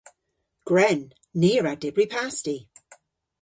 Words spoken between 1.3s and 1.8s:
Ni a wra